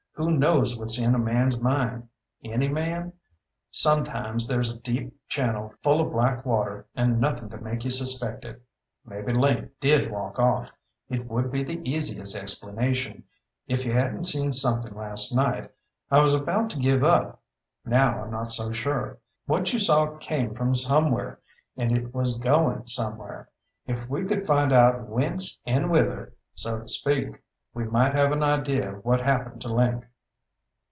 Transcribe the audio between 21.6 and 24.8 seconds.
and it was goin' somewhere. If we could find